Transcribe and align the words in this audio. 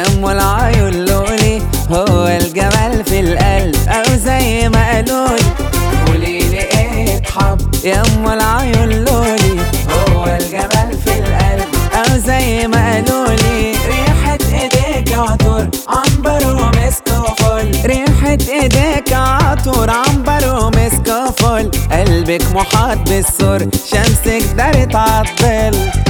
ام 0.00 0.28
العيون 0.28 1.04
لولي 1.04 1.62
هو 1.90 2.26
الجمال 2.26 3.04
في 3.04 3.20
القلب 3.20 3.76
أو 3.88 4.16
زي 4.24 4.68
ما 4.68 4.92
قالولي. 4.92 5.42
قوليلي 6.06 6.60
إيه 6.60 7.18
تحب 7.18 7.74
يا 7.84 8.02
ام 8.02 8.32
العيون 8.32 8.90
لولي 9.04 9.60
هو 9.90 10.24
الجمال 10.24 10.98
في 11.04 11.18
القلب 11.18 11.68
أو 11.94 12.18
زي 12.26 12.66
ما 12.66 12.92
قالولي. 12.92 13.72
ريحة 13.86 14.38
إيديك 14.52 15.18
عطور 15.18 15.68
عنبر 15.88 16.46
ومسك 16.46 17.06
وفل. 17.08 17.70
ريحة 17.84 18.38
إيديك 18.50 19.12
عطور 19.12 19.90
عنبر 19.90 20.62
ومسك 20.62 21.08
وفل. 21.08 21.70
قلبك 21.92 22.42
محاط 22.54 22.98
بالسور 23.08 23.58
شمسك 23.90 24.42
دارت 24.56 24.94
عالظل 24.96 26.01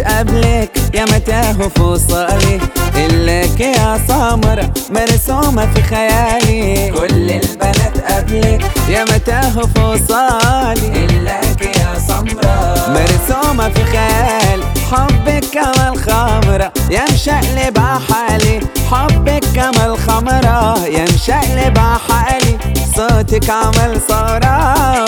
قبلك 0.00 0.70
يا 0.94 1.04
متاهوا 1.04 1.68
في 1.68 1.82
وصالي 1.82 2.60
إلك 2.96 3.60
يا 3.60 4.00
سمرة 4.08 4.70
مرسومة 4.90 5.66
في 5.74 5.82
خيالي. 5.82 6.90
كل 6.90 7.30
البنات 7.30 7.98
قبلك 8.08 8.62
يا 8.88 9.04
متاهوا 9.04 9.66
في 9.74 9.80
وصالي 9.80 10.86
إلك 11.04 11.62
يا 11.76 11.98
سمرة 12.08 12.74
مرسومة 12.88 13.68
في 13.68 13.84
خيالي 13.84 14.64
حبك 14.92 15.44
كما 15.52 15.88
الخمرة 15.88 16.72
يا 16.90 17.04
مشقلب 17.12 17.78
حالي 17.78 18.60
حبك 18.90 19.44
كما 19.54 19.86
الخمرة 19.86 20.86
يا 20.86 21.04
مشقلب 21.14 21.78
حالي 21.78 22.58
صوتك 22.96 23.50
عمل 23.50 24.00
صورة 24.08 25.04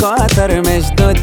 وتر 0.00 0.60
مشدود 0.60 1.18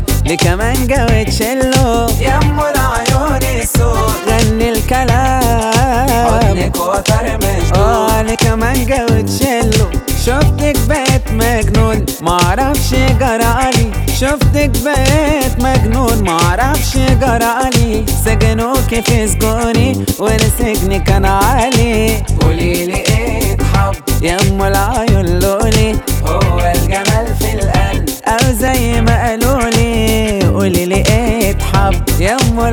وتشيلو 1.04 2.08
يا 2.22 2.38
ام 2.38 2.60
العيون 2.60 3.40
السود 3.62 4.14
غني 4.28 4.70
الكلام. 4.70 6.40
حضنك 6.42 6.76
وتر 6.76 7.38
مشدود. 7.38 7.78
آه 7.78 8.22
لكمانجا 8.22 9.04
وتشيلو 9.04 9.90
شفتك 10.26 10.78
بقيت 10.88 11.32
مجنون 11.32 12.06
معرفش 12.22 12.94
جرالي 12.94 13.92
شفتك 14.20 14.72
بقيت 14.86 15.64
مجنون 15.64 16.24
معرفش 16.24 16.98
جرالي 16.98 18.06
سجنوكي 18.26 19.02
في 19.02 19.28
سجوني 19.28 20.06
والسجن 20.20 21.04
كان 21.04 21.26
عالي. 21.26 22.24
قوليلي 22.42 22.94
إيه 22.96 23.58
تحب؟ 23.58 23.96
يا 24.22 24.38
أم 24.42 24.64
العيون 24.64 24.99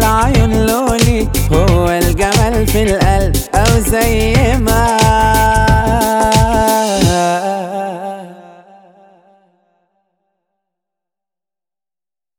العيون 0.06 0.66
لولي 0.66 1.28
هو 1.52 1.88
الجمال 1.88 2.66
في 2.66 2.82
القلب 2.82 3.36
أو 3.54 3.80
زي 3.80 4.35